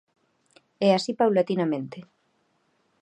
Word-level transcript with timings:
E 0.85 0.87
así 0.97 1.11
paulatinamente. 1.21 1.97